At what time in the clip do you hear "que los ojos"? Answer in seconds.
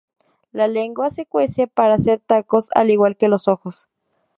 3.17-3.87